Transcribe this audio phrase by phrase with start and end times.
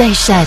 [0.00, 0.46] 再闪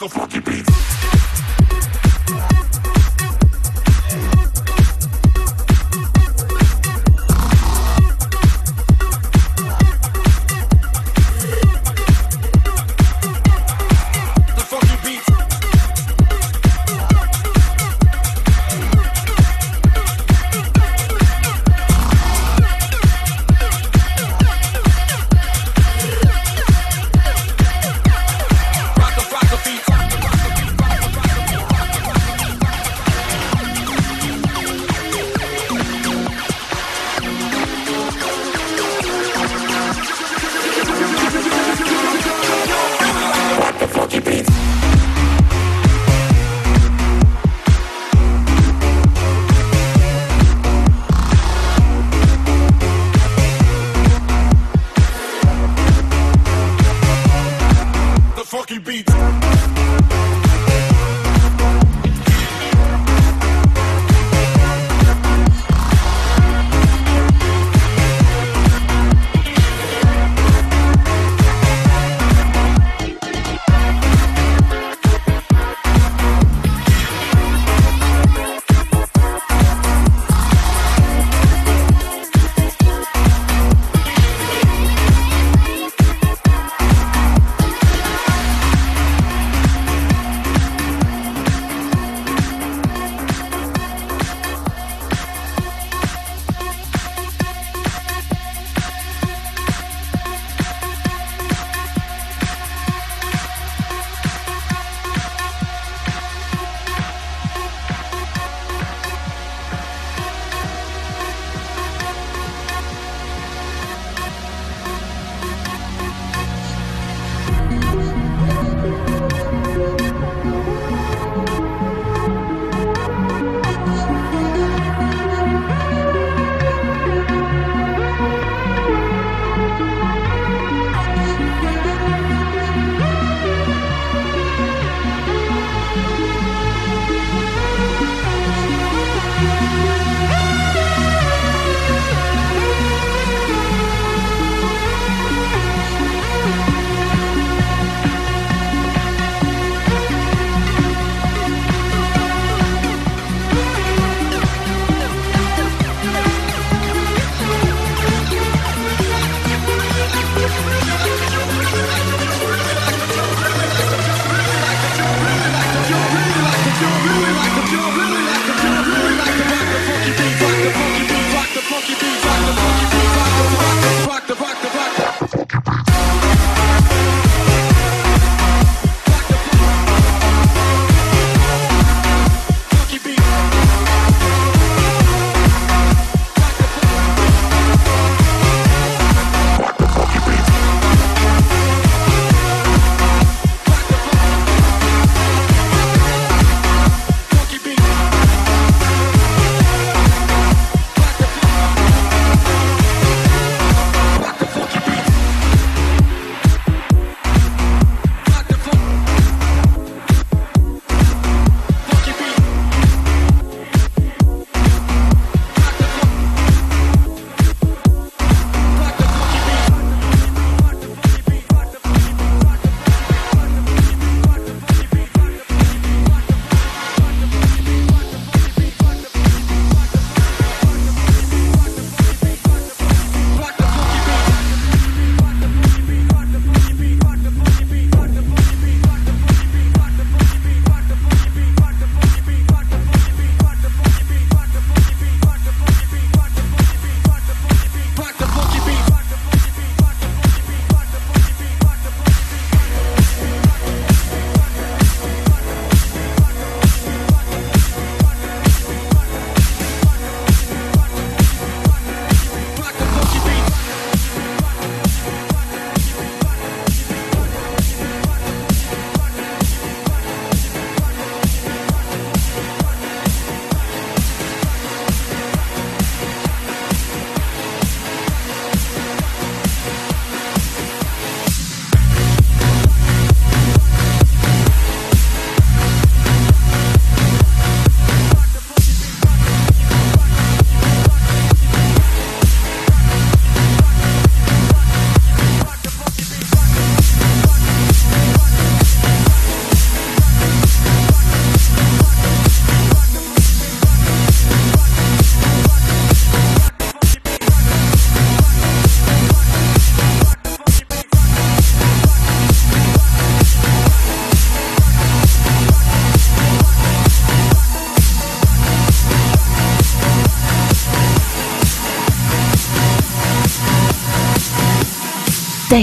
[0.00, 0.89] the funky beats.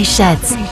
[0.04, 0.67] Sheds.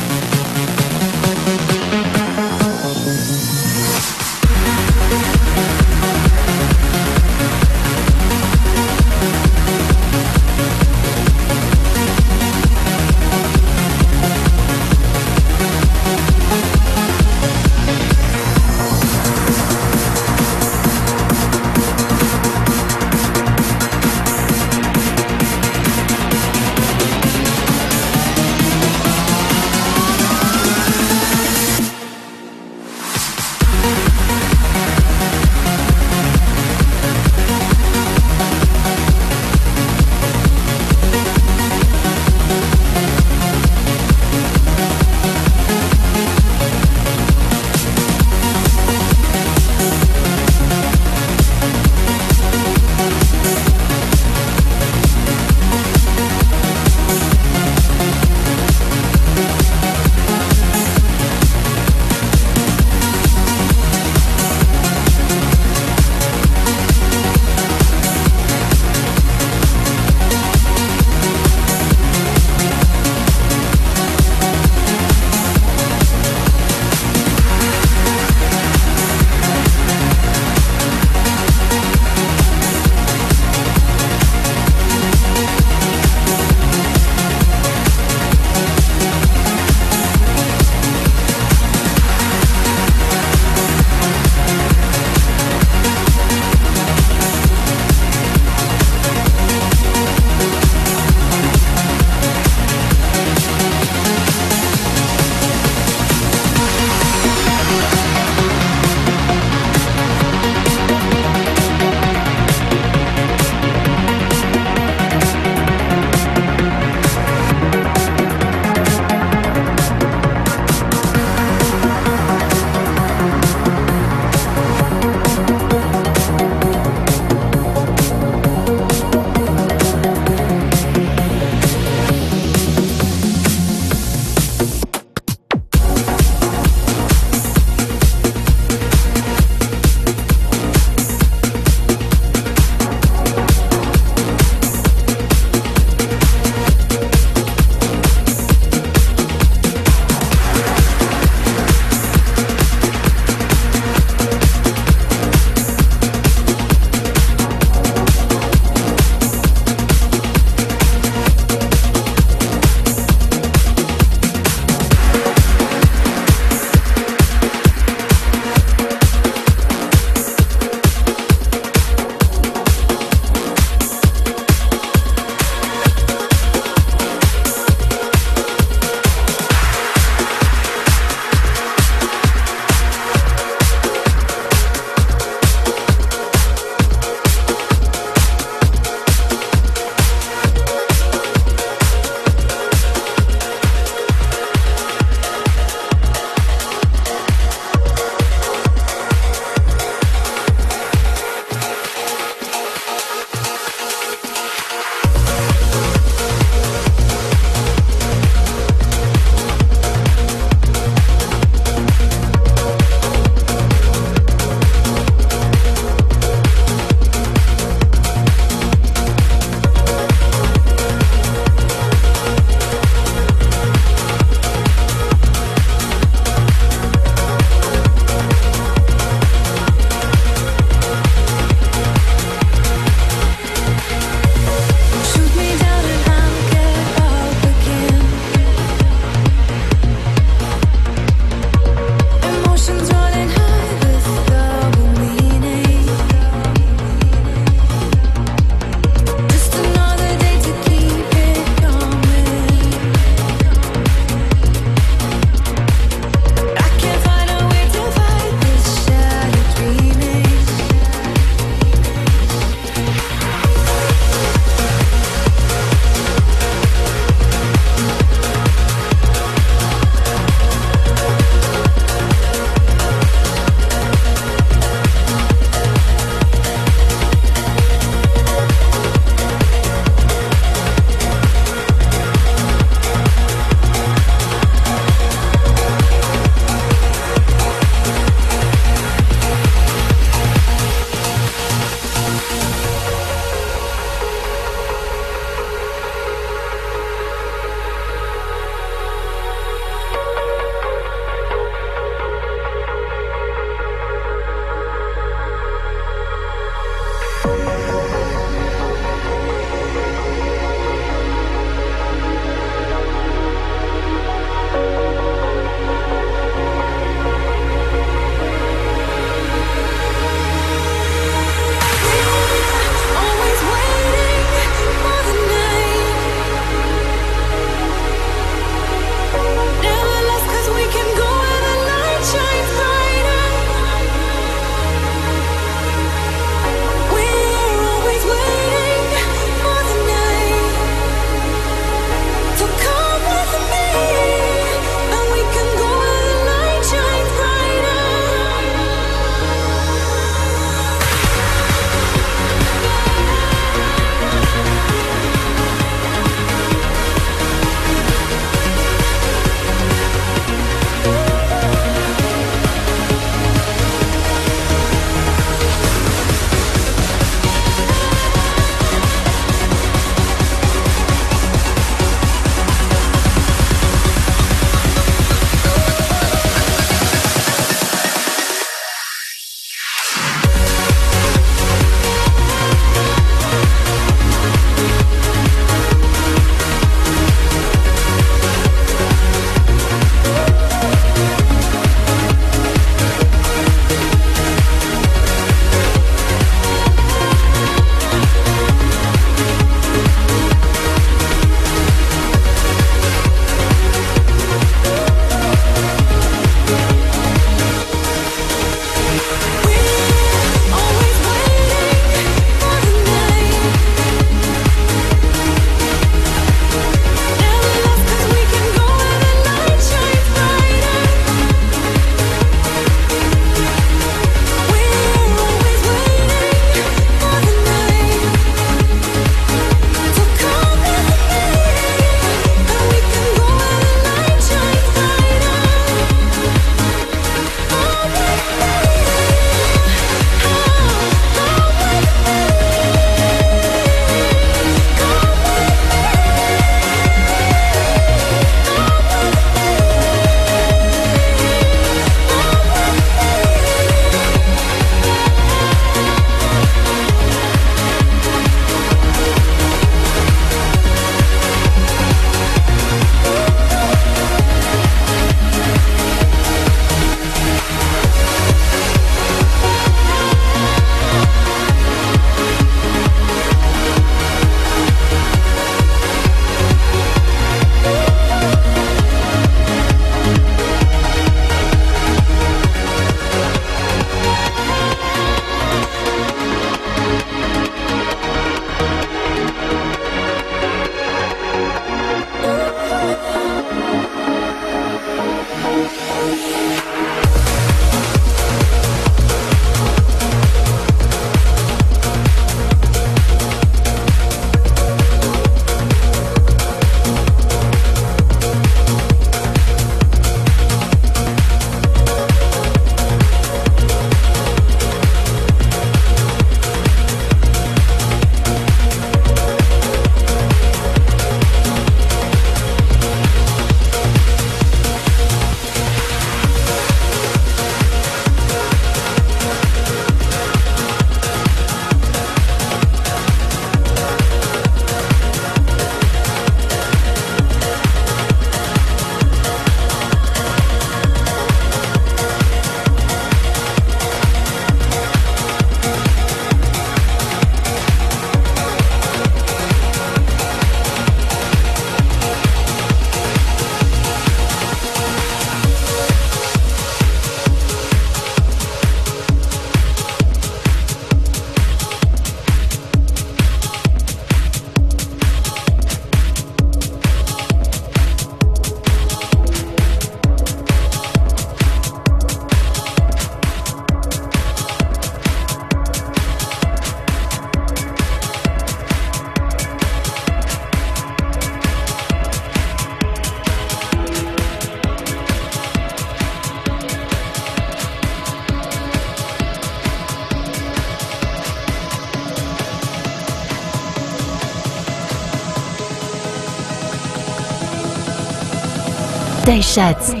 [599.41, 600.00] Sheds.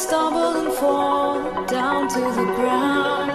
[0.00, 3.29] Stumble and fall down to the ground.